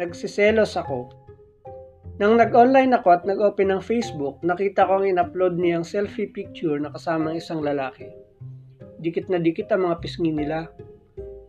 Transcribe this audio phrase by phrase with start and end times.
[0.00, 1.12] Nagsiselos ako.
[2.16, 6.88] Nang nag-online ako at nag-open ng Facebook, nakita ko ang in-upload niyang selfie picture na
[6.88, 8.08] kasama ng isang lalaki.
[8.96, 10.72] Dikit na dikit ang mga pisngi nila.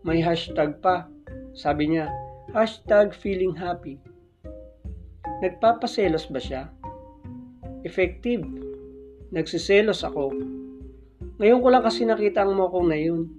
[0.03, 1.07] May hashtag pa.
[1.55, 2.11] Sabi niya,
[2.51, 4.03] hashtag feeling happy.
[5.39, 6.67] Nagpapaselos ba siya?
[7.87, 8.43] Effective.
[9.31, 10.35] Nagsiselos ako.
[11.39, 13.31] Ngayon ko lang kasi nakita ang mokong na yun.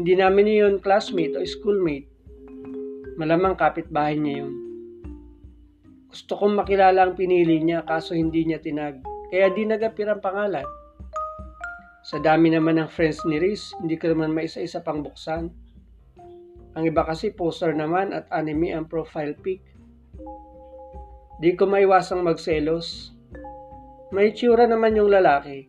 [0.00, 2.08] Hindi namin yun classmate o schoolmate.
[3.20, 4.54] Malamang kapitbahay niya yun.
[6.08, 9.04] Gusto kong makilala ang pinili niya kaso hindi niya tinag.
[9.28, 10.64] Kaya di nagapir ang pangalan.
[12.00, 15.52] Sa dami naman ng friends ni Riz, hindi ko naman maisa-isa pang buksan.
[16.72, 19.60] Ang iba kasi poster naman at anime ang profile pic.
[21.44, 23.12] Di ko maiwasang magselos.
[24.16, 25.68] May tsura naman yung lalaki.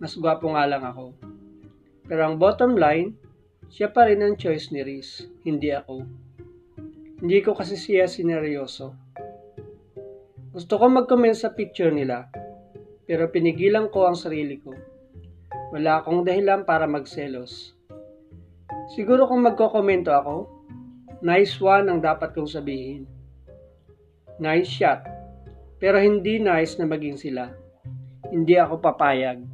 [0.00, 1.12] Mas gwapo nga lang ako.
[2.08, 3.12] Pero ang bottom line,
[3.68, 6.08] siya pa rin ang choice ni Riz, hindi ako.
[7.22, 8.98] Hindi ko kasi siya sineryoso.
[10.50, 12.26] Gusto ko mag-comment sa picture nila,
[13.06, 14.74] pero pinigilan ko ang sarili ko.
[15.70, 17.78] Wala akong dahilan para magselos.
[18.98, 20.50] Siguro kung magkokomento ako,
[21.22, 23.06] nice one ang dapat kong sabihin.
[24.42, 25.06] Nice shot,
[25.78, 27.54] pero hindi nice na maging sila.
[28.34, 29.51] Hindi ako papayag.